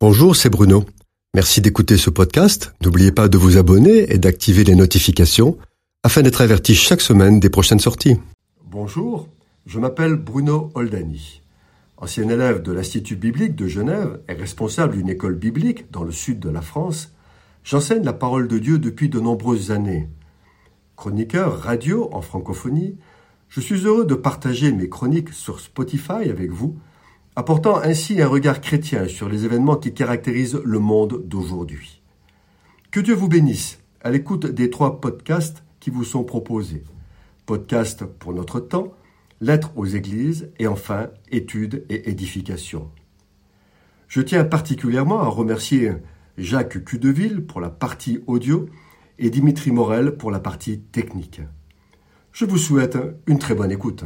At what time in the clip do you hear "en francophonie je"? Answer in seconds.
22.12-23.60